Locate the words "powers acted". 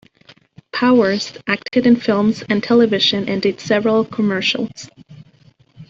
0.73-1.85